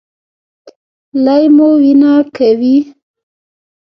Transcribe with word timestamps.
لۍ 1.23 1.43
مو 1.55 1.69
وینه 1.81 2.11
کوي؟ 2.35 2.75